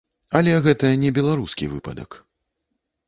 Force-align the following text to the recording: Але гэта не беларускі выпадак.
Але 0.37 0.53
гэта 0.67 0.89
не 1.03 1.11
беларускі 1.17 1.71
выпадак. 1.75 2.21